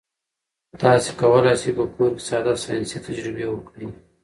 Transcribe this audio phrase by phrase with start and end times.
[0.81, 3.87] تاسي کولای شئ په کور کې ساده ساینسي تجربې وکړئ.